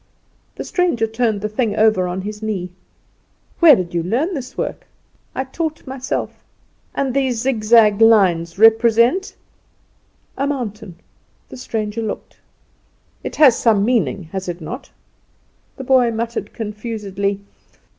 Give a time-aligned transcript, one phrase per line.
[0.55, 2.71] The stranger turned the thing over on his knee.
[3.59, 4.87] "Where did you learn this work?"
[5.35, 6.43] "I taught myself."
[6.95, 9.35] "And these zigzag lines represent"
[10.39, 10.95] "A mountain."
[11.49, 12.39] The stranger looked.
[13.23, 14.89] "It has some meaning, has it not?"
[15.77, 17.41] The boy muttered confusedly.